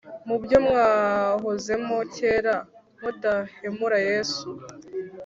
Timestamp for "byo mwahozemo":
0.43-1.97